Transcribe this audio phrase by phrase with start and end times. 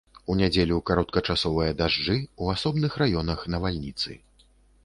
[0.33, 4.19] У нядзелю кароткачасовыя дажджы у асобных раёнах навальніцы.